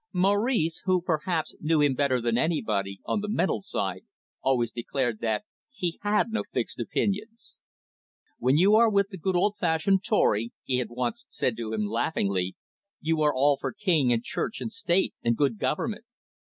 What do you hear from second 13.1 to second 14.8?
are all for King and Church and